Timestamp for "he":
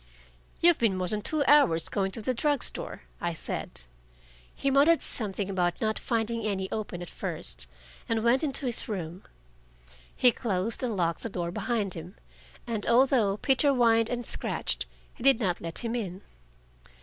4.55-4.71, 10.15-10.31, 15.13-15.21